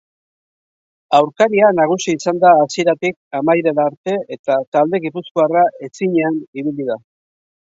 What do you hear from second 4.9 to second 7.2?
gipuzkoarra ezinean ibili da.